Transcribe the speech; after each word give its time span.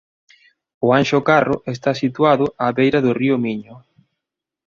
O 0.85 0.87
Anxo 0.99 1.19
Carro 1.29 1.57
está 1.73 1.91
situado 2.03 2.45
á 2.63 2.65
beira 2.77 2.99
do 3.05 3.11
río 3.19 3.35
Miño. 3.45 3.75